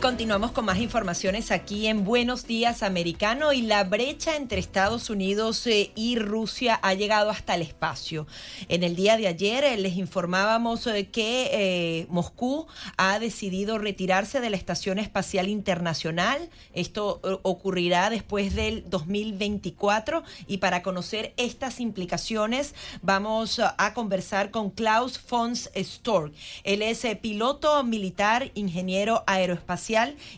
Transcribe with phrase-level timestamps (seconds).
[0.00, 5.66] Continuamos con más informaciones aquí en Buenos Días Americano y la brecha entre Estados Unidos
[5.66, 8.26] eh, y Rusia ha llegado hasta el espacio.
[8.68, 12.66] En el día de ayer eh, les informábamos eh, que Moscú
[12.96, 16.48] ha decidido retirarse de la Estación Espacial Internacional.
[16.72, 25.18] Esto ocurrirá después del 2024 y para conocer estas implicaciones vamos a conversar con Klaus
[25.18, 26.32] Fons Stork.
[26.64, 29.89] Él es piloto militar, ingeniero aeroespacial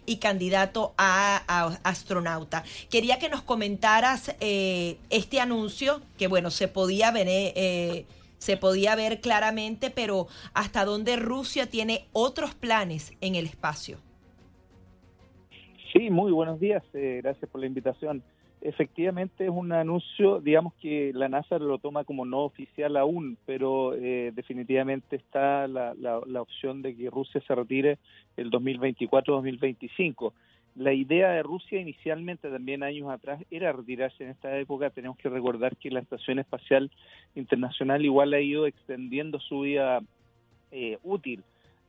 [0.07, 2.65] y candidato a, astronauta.
[2.91, 7.27] Quería que nos comentaras eh, este anuncio, que bueno, se podía ver...
[7.29, 8.07] Eh,
[8.39, 13.99] se podía ver claramente, pero hasta dónde Rusia tiene otros planes en el espacio.
[15.93, 16.83] Sí, muy buenos días.
[16.93, 18.21] Eh, gracias por la invitación
[18.63, 23.95] efectivamente es un anuncio, digamos que la NASA lo toma como no oficial aún, pero
[23.95, 27.99] eh, definitivamente está la, la, opción de que Rusia se retire
[28.37, 30.33] el 2024-2025.
[30.77, 34.91] La idea de Rusia inicialmente, también años atrás, era retirarse en esta época.
[34.91, 36.91] Tenemos que recordar que la Estación Espacial
[37.35, 40.01] Internacional igual ha ido extendiendo su vida
[40.71, 41.43] eh, útil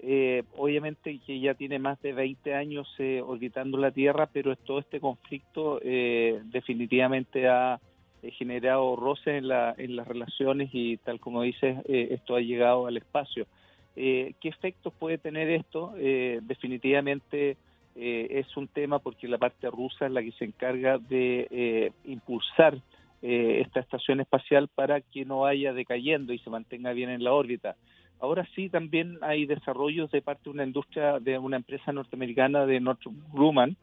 [0.06, 4.80] eh, obviamente que ya tiene más de 20 años eh, orbitando la Tierra, pero todo
[4.80, 7.80] este conflicto eh, definitivamente ha
[8.22, 12.86] eh, generado roces en, la, en las relaciones y tal como dices, esto ha llegado
[12.86, 13.48] al espacio.
[13.96, 15.94] ¿Qué efectos puede tener esto?
[15.96, 17.58] definitivamente
[17.96, 22.80] es un tema porque la parte rusa es la que se encarga de impulsar
[23.22, 27.76] esta estación espacial para que no vaya decayendo y se mantenga bien en la órbita.
[28.24, 32.80] Ahora sí también hay desarrollos de parte de una industria, de una empresa norteamericana de
[32.80, 33.76] Northrop Grumman,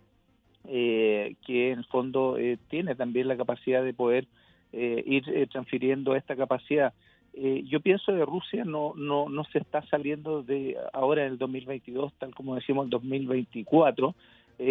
[0.66, 4.26] eh, que en el fondo eh, tiene también la capacidad de poder
[4.72, 6.94] eh, ir transfiriendo esta capacidad.
[7.34, 12.14] yo pienso que Rusia no, no, no se está saliendo de ahora en el 2022,
[12.14, 14.14] tal como decimos el 2024,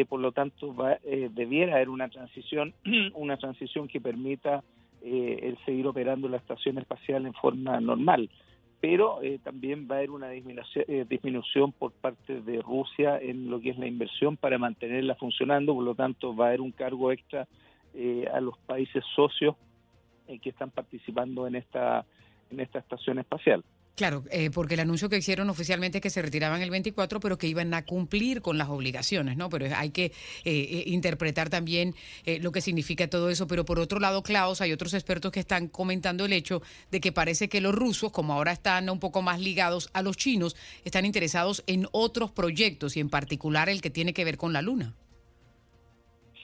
[0.09, 2.73] por lo tanto va, debiera haber una transición,
[3.13, 4.63] una transición que permita
[5.03, 8.31] el seguir operando la estación espacial en forma normal
[8.81, 13.49] pero eh, también va a haber una disminución, eh, disminución por parte de Rusia en
[13.49, 16.71] lo que es la inversión para mantenerla funcionando, por lo tanto va a haber un
[16.71, 17.47] cargo extra
[17.93, 19.55] eh, a los países socios
[20.43, 22.05] que están participando en esta
[22.51, 23.63] en esta estación espacial.
[23.99, 27.37] Claro, eh, porque el anuncio que hicieron oficialmente es que se retiraban el 24, pero
[27.37, 29.49] que iban a cumplir con las obligaciones, ¿no?
[29.49, 30.11] Pero hay que eh,
[30.45, 31.95] eh, interpretar también
[32.39, 33.45] lo que significa todo eso.
[33.47, 36.61] Pero por otro lado, Klaus, hay otros expertos que están comentando el hecho
[36.91, 40.15] de que parece que los rusos, como ahora están un poco más ligados a los
[40.15, 40.55] chinos,
[40.85, 44.61] están interesados en otros proyectos y en particular el que tiene que ver con la
[44.61, 44.95] Luna.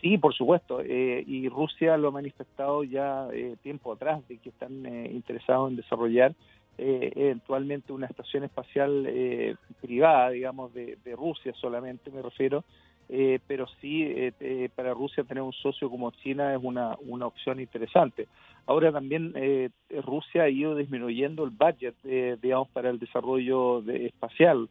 [0.02, 0.84] Sí, por supuesto.
[0.84, 3.30] y Rusia lo ha manifestado ya
[3.64, 6.36] tiempo atrás de que están interesados en desarrollar
[6.78, 12.66] eh, eventualmente una estación espacial eh, privada, digamos, de, Rusia solamente, me refiero,
[13.08, 14.14] eh, pero sí
[14.76, 18.28] para Rusia tener un socio como China es una, una opción interesante.
[18.66, 19.34] Ahora también
[20.04, 21.96] Rusia ha ido disminuyendo el budget,
[22.42, 24.68] digamos, para el desarrollo de, espacial.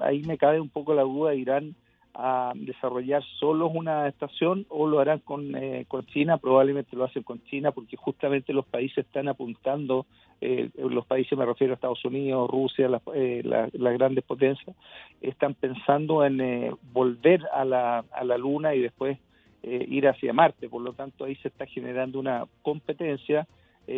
[0.00, 1.74] ahí me cabe un poco la duda, Irán
[2.18, 7.22] a desarrollar solo una estación o lo harán con, eh, con China, probablemente lo hacen
[7.22, 10.06] con China porque justamente los países están apuntando,
[10.40, 14.74] eh, los países me refiero a Estados Unidos, Rusia, eh, las grandes potencias,
[15.20, 19.18] están pensando en volver a la, a la Luna y después
[19.62, 23.48] ir hacia Marte, por lo tanto ahí se está generando una competencia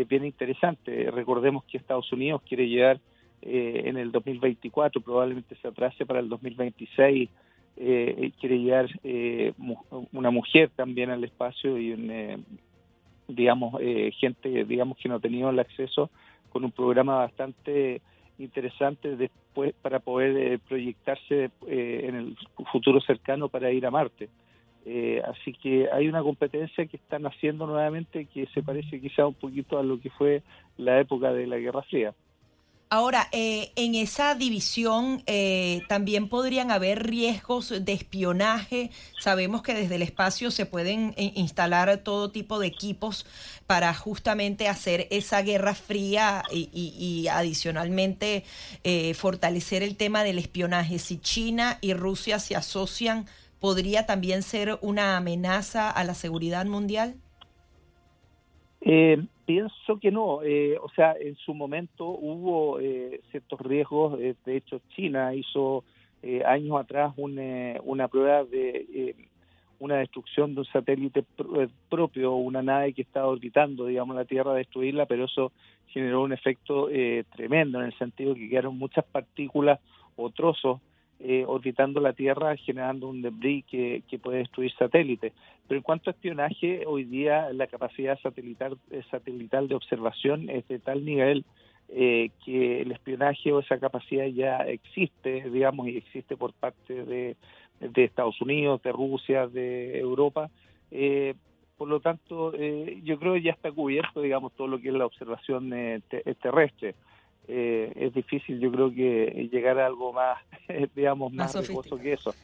[0.08, 1.10] bien interesante.
[1.10, 2.98] Recordemos que Estados Unidos quiere llegar
[3.42, 7.28] en el 2024, probablemente se atrase para el 2026
[7.80, 9.52] eh, quiere llevar eh,
[10.12, 12.38] una mujer también al espacio y eh,
[13.28, 16.10] digamos eh, gente digamos que no ha tenido el acceso
[16.50, 18.00] con un programa bastante
[18.38, 22.36] interesante después para poder proyectarse en el
[22.70, 24.28] futuro cercano para ir a Marte.
[25.24, 29.78] así que hay una competencia que están haciendo nuevamente que se parece quizá un poquito
[29.78, 30.42] a lo que fue
[30.76, 32.14] la época de la Guerra Fría.
[32.90, 38.90] Ahora, eh, en esa división eh, también podrían haber riesgos de espionaje.
[39.20, 43.26] Sabemos que desde el espacio se pueden eh, instalar todo tipo de equipos
[43.66, 48.44] para justamente hacer esa guerra fría y, adicionalmente
[49.14, 50.98] fortalecer el tema del espionaje.
[50.98, 53.26] Si China y Rusia se asocian,
[53.60, 57.16] ¿podría también ser una amenaza a la seguridad mundial?
[58.90, 60.42] Eh, pienso que no.
[60.42, 64.18] Eh, o sea, en su momento hubo eh, ciertos riesgos.
[64.18, 65.84] Eh, de hecho, China hizo
[66.44, 69.14] años atrás una prueba de
[69.78, 71.24] una destrucción de un satélite
[71.88, 75.52] propio, una nave que estaba orbitando, digamos, la Tierra, destruirla, pero eso
[75.86, 76.88] generó un efecto
[77.36, 79.78] tremendo en el sentido que quedaron muchas partículas
[80.16, 80.80] o trozos
[81.20, 85.32] eh, orbitando la Tierra generando un debris que, puede destruir satélites.
[85.66, 90.68] Pero en cuanto a espionaje, hoy día la capacidad satelital, eh, satelital de observación es
[90.68, 91.44] de tal nivel
[91.88, 97.36] eh, que el espionaje o esa capacidad ya existe, digamos, y existe por parte de,
[97.80, 100.50] Estados Unidos, de Rusia, de Europa.
[101.76, 102.52] por lo tanto,
[103.02, 105.70] yo creo que ya está cubierto, digamos, todo lo que es la observación
[106.40, 106.94] terrestre.
[107.48, 110.38] Eh, es difícil, yo creo que llegar a algo más,
[110.94, 112.34] digamos, más, más que eso.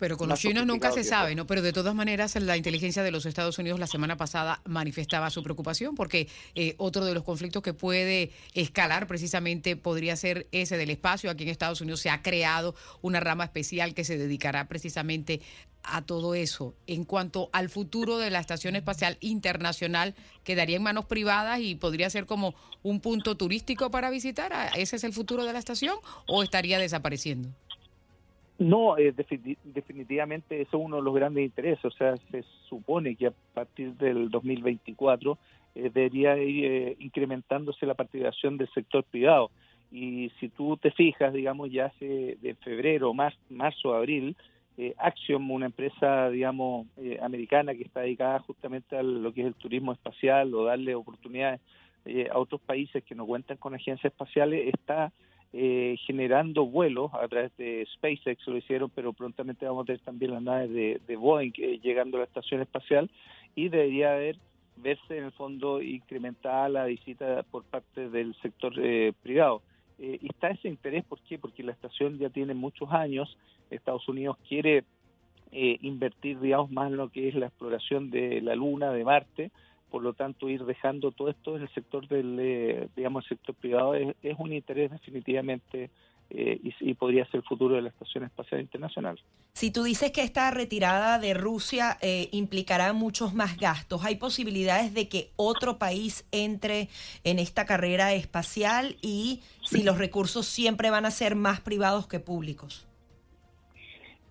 [0.00, 1.46] Pero con los chinos nunca se sabe, ¿no?
[1.46, 5.42] Pero de todas maneras, la inteligencia de los Estados Unidos la semana pasada manifestaba su
[5.42, 10.88] preocupación porque eh, otro de los conflictos que puede escalar precisamente podría ser ese del
[10.88, 11.30] espacio.
[11.30, 15.42] Aquí en Estados Unidos se ha creado una rama especial que se dedicará precisamente
[15.82, 16.74] a todo eso.
[16.86, 20.14] En cuanto al futuro de la Estación Espacial Internacional,
[20.44, 24.50] ¿quedaría en manos privadas y podría ser como un punto turístico para visitar?
[24.76, 25.96] ¿Ese es el futuro de la estación
[26.26, 27.50] o estaría desapareciendo?
[28.60, 29.14] No, eh,
[29.64, 31.82] definitivamente eso es uno de los grandes intereses.
[31.82, 35.38] O sea, se supone que a partir del 2024
[35.74, 39.50] eh, debería ir eh, incrementándose la participación del sector privado.
[39.90, 44.36] Y si tú te fijas, digamos, ya hace de febrero, mar, marzo, abril,
[44.96, 46.86] Axiom, una empresa, digamos,
[47.20, 51.60] americana que está dedicada justamente a lo que es el turismo espacial o darle oportunidades
[52.32, 55.12] a otros países que no cuentan con agencias espaciales, está
[55.52, 60.32] eh, generando vuelos a través de SpaceX, lo hicieron, pero prontamente vamos a tener también
[60.32, 63.10] las naves de, Boeing eh, llegando a la estación espacial
[63.56, 64.36] y debería haber
[64.76, 69.62] verse en el fondo incrementada la visita por parte del sector eh, privado.
[69.98, 71.36] y está ese interés, ¿por qué?
[71.36, 73.36] Porque la estación ya tiene muchos años,
[73.70, 74.84] Estados Unidos quiere
[75.52, 79.50] invertir, digamos, más en lo que es la exploración de la Luna, de Marte,
[79.90, 83.54] por lo tanto ir dejando todo esto en el sector del eh, digamos el sector
[83.54, 85.90] privado es, un interés definitivamente
[86.30, 89.20] eh, y, podría ser el futuro de la estación espacial internacional.
[89.54, 94.94] Si tú dices que esta retirada de Rusia eh, implicará muchos más gastos, ¿hay posibilidades
[94.94, 96.88] de que otro país entre
[97.24, 102.20] en esta carrera espacial y si los recursos siempre van a ser más privados que
[102.20, 102.86] públicos?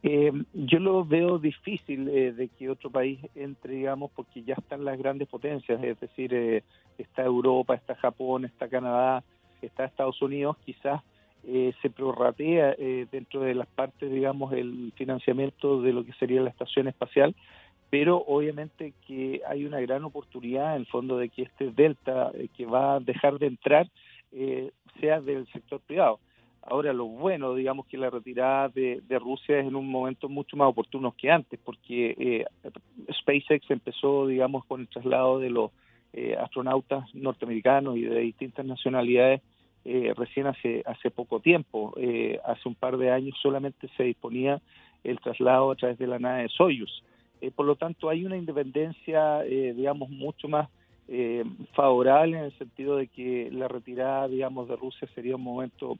[0.02, 4.86] Eh, yo lo veo difícil eh, de que otro país entre, digamos, porque ya están
[4.86, 6.64] las grandes potencias, es decir, eh,
[6.98, 9.24] está Europa, está Japón, está Canadá,
[9.62, 11.02] está Estados Unidos, quizás
[11.46, 12.76] eh, se prorratea
[13.12, 17.36] dentro de las partes, digamos, el financiamiento de lo que sería la estación espacial,
[17.90, 22.66] pero obviamente que hay una gran oportunidad en el fondo de que este delta que
[22.66, 23.90] va a dejar de entrar
[25.00, 26.20] sea del sector privado
[26.62, 30.68] Ahora, lo bueno, digamos que la retirada de, Rusia es en un momento mucho más
[30.68, 32.46] oportuno que antes, porque eh,
[33.14, 35.72] SpaceX empezó, digamos, con el traslado de los
[36.14, 39.42] eh, astronautas norteamericanos y de distintas nacionalidades
[39.86, 41.96] eh, recién hace, hace poco tiempo.
[42.44, 44.62] hace un par de años solamente se disponía
[45.04, 47.04] el traslado a través de la nave de Soyuz.
[47.56, 50.70] por lo tanto, hay una independencia, digamos, mucho más
[51.74, 55.98] favorable en el sentido de que la retirada, digamos, de Rusia sería un momento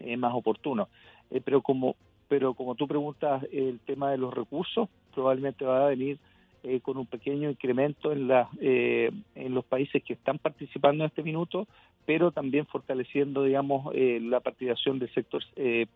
[0.00, 0.88] eh, más oportuno.
[1.30, 1.96] Eh, pero como
[2.28, 6.18] pero como tú preguntas el tema de los recursos probablemente va a venir
[6.64, 11.22] eh, con un pequeño incremento en la en los países que están participando en este
[11.22, 11.68] minuto
[12.04, 15.42] pero también fortaleciendo digamos la participación del sector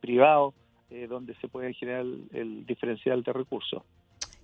[0.00, 0.54] privado
[1.09, 3.83] donde se puede generar el diferencial de recursos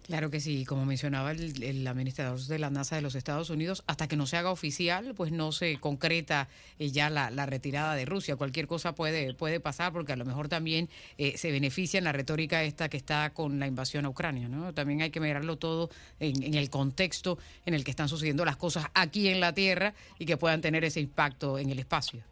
[0.07, 4.07] Claro que sí, como mencionaba el, administrador de la NASA de los Estados Unidos, hasta
[4.07, 6.47] que no se haga oficial, pues no se concreta
[6.79, 8.37] eh, ya la, retirada de Rusia.
[8.37, 12.13] Cualquier cosa puede, puede pasar porque a lo mejor también eh, se beneficia en la
[12.13, 14.49] retórica esta que está con la invasión a Ucrania.
[14.49, 14.73] ¿no?
[14.73, 18.57] También hay que mirarlo todo en, en el contexto en el que están sucediendo las
[18.57, 22.23] cosas aquí en la Tierra y que puedan tener ese impacto en el espacio.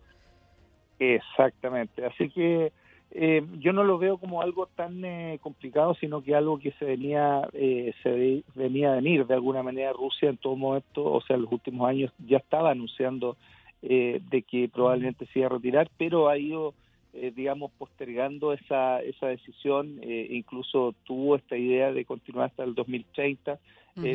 [1.00, 2.06] Exactamente.
[2.06, 2.72] Así que
[3.16, 6.84] eh, yo no lo veo como algo tan eh, complicado, sino que algo que se
[6.84, 9.92] venía eh, se venía a venir de alguna manera.
[9.92, 13.36] Rusia en todo momento, o sea, en los últimos años ya estaba anunciando
[13.82, 16.72] de que probablemente se iba a retirar, pero ha ido,
[17.12, 20.00] digamos, postergando esa esa decisión.
[20.02, 23.58] incluso tuvo esta idea de continuar hasta el 2030,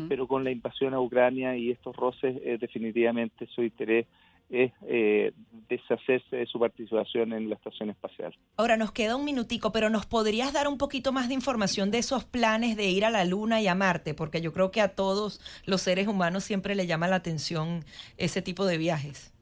[0.09, 4.07] pero con la invasión a Ucrania y estos roces, definitivamente su interés
[4.49, 5.31] es eh,
[5.69, 8.35] deshacerse de su participación en la estación espacial.
[8.57, 11.99] Ahora nos queda un minutico, pero ¿nos podrías dar un poquito más de información de
[11.99, 14.13] esos planes de ir a la Luna y a Marte?
[14.13, 17.81] Porque yo creo que a todos los seres humanos siempre le llama la atención
[18.17, 19.33] ese tipo de viajes.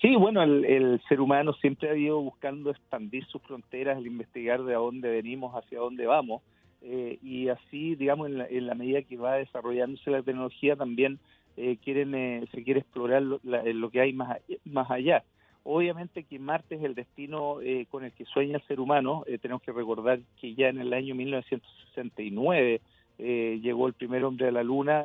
[0.00, 4.74] Sí, bueno, el, ser humano siempre ha ido buscando expandir sus fronteras, el investigar de
[4.74, 6.42] dónde venimos, hacia dónde vamos,
[6.82, 11.18] eh, y así, digamos, en la, medida que va desarrollándose la tecnología, también
[11.58, 15.24] eh, quieren eh, se quiere explorar lo, lo, que hay más, más allá.
[15.64, 17.58] Obviamente que Marte es el destino
[17.90, 19.24] con el que sueña el ser humano.
[19.42, 22.80] tenemos que recordar que ya en el año 1969
[23.18, 25.04] llegó el primer hombre a la Luna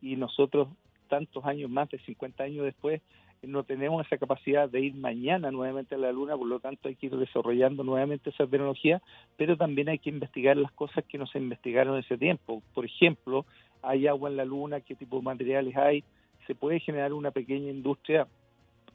[0.00, 0.68] y nosotros,
[1.08, 3.00] tantos años más de 50 años después,
[3.42, 6.96] no tenemos esa capacidad de ir mañana nuevamente a la Luna, por lo tanto hay
[6.96, 9.02] que ir desarrollando nuevamente esa tecnología,
[9.36, 12.62] pero también hay que investigar las cosas que no se investigaron en ese tiempo.
[12.74, 13.46] Por ejemplo,
[13.82, 16.04] hay agua en la Luna, qué tipo de materiales hay,
[16.46, 18.26] se puede generar una pequeña industria,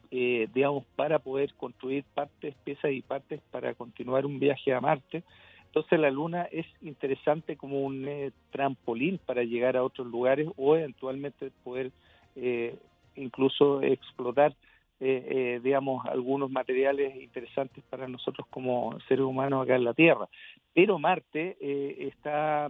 [0.09, 5.23] eh, digamos, para poder construir partes, piezas y partes para continuar un viaje a Marte.
[5.65, 10.75] Entonces la Luna es interesante como un eh, trampolín para llegar a otros lugares o
[10.75, 11.91] eventualmente poder
[12.35, 12.75] eh,
[13.15, 14.53] incluso explotar,
[14.99, 20.27] eh, eh, digamos, algunos materiales interesantes para nosotros como seres humanos acá en la Tierra.
[20.73, 22.69] Pero Marte eh, está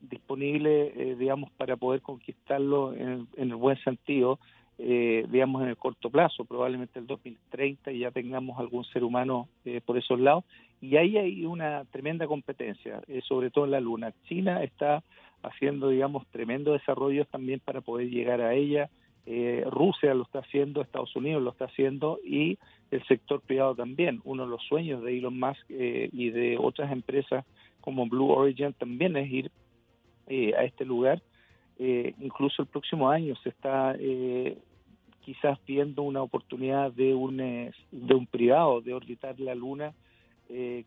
[0.00, 4.38] disponible, digamos, para poder conquistarlo en, el buen sentido,
[4.78, 9.48] digamos, en el corto plazo, probablemente el 2030 y ya tengamos algún ser humano
[9.84, 10.44] por esos lados.
[10.80, 14.14] Y ahí hay una tremenda competencia, sobre todo en la Luna.
[14.26, 15.02] China está
[15.42, 18.88] haciendo, digamos, tremendos desarrollos también para poder llegar a ella
[19.30, 22.58] eh, Rusia lo está haciendo, Estados Unidos lo está haciendo y
[22.90, 24.22] el sector privado también.
[24.24, 27.44] Uno de los sueños de Elon Musk eh, y de otras empresas
[27.82, 29.50] como Blue Origin también es ir
[30.28, 31.20] eh, a este lugar.
[31.78, 33.94] incluso el próximo año se está
[35.20, 39.92] quizás viendo una oportunidad de un, de un privado de orbitar la Luna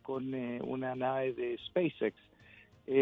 [0.01, 0.33] con
[0.63, 2.17] una nave de SpaceX.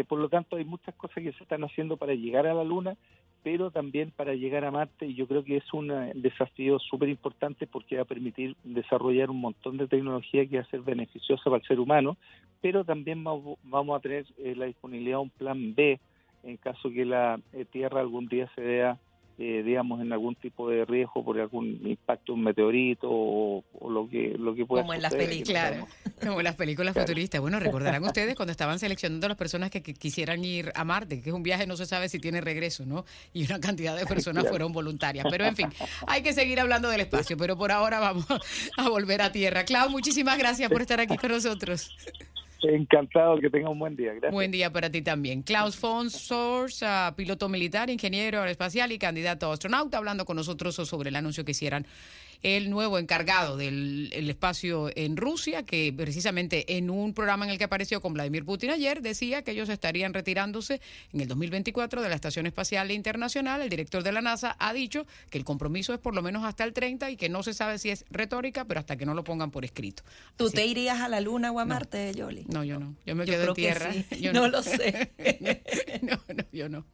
[0.06, 2.94] por lo tanto, hay muchas cosas que se están haciendo para llegar a la Luna
[3.42, 7.08] pero también para llegar a Marte y yo creo que es un eh, desafío súper
[7.08, 11.44] importante porque va a permitir desarrollar un montón de tecnología que va a ser beneficiosa
[11.44, 12.16] para el ser humano,
[12.60, 15.98] pero también vamos a tener eh, la disponibilidad de un plan B
[16.42, 18.98] en caso que la eh, Tierra algún día se vea
[19.42, 24.36] eh, digamos, en algún tipo de riesgo por algún impacto, un meteorito o, lo que
[24.38, 25.86] lo que pueda Como en las películas,
[26.20, 27.40] como en las películas futuristas.
[27.40, 31.30] Bueno, recordarán ustedes cuando estaban seleccionando a las personas que, quisieran ir a Marte, que
[31.30, 33.06] es un viaje no se sabe si tiene regreso, ¿no?
[33.32, 35.24] Y una cantidad de personas fueron voluntarias.
[35.30, 35.68] Pero en fin,
[36.06, 38.26] hay que seguir hablando del espacio, pero por ahora vamos
[38.76, 39.64] a volver a tierra.
[39.64, 41.96] Clau, muchísimas gracias por estar aquí con nosotros.
[42.62, 44.12] Encantado, que tenga un buen día.
[44.12, 44.32] Gracias.
[44.32, 45.42] Buen día para ti también.
[45.42, 50.74] Klaus von Sors, ah, piloto militar, ingeniero aeroespacial y candidato a astronauta, hablando con nosotros
[50.74, 51.86] sobre el anuncio que hicieran
[52.42, 57.64] el nuevo encargado del espacio en Rusia, que precisamente en un programa en el que
[57.64, 60.80] apareció con Vladimir Putin ayer decía que ellos estarían retirándose
[61.12, 63.62] en el 2024 de la Estación Espacial Internacional.
[63.62, 66.64] El director de la NASA ha dicho que el compromiso es por lo menos hasta
[66.64, 69.24] el 30 y que no se sabe si es retórica, pero hasta que no lo
[69.24, 70.02] pongan por escrito.
[70.36, 72.46] ¿Tú te irías a la Luna o a Marte, Yoli?
[72.48, 72.94] No, yo no.
[73.04, 73.92] Yo me quedo en tierra.
[74.32, 75.12] no lo sé.
[76.02, 76.86] no, no, yo no.